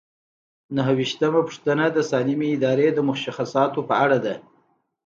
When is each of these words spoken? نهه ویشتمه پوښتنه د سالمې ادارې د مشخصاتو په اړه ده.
نهه 0.75 0.91
ویشتمه 0.99 1.41
پوښتنه 1.47 1.85
د 1.91 1.97
سالمې 2.09 2.47
ادارې 2.55 2.87
د 2.93 2.99
مشخصاتو 3.09 3.79
په 3.89 3.93
اړه 4.03 4.17
ده. 4.25 4.35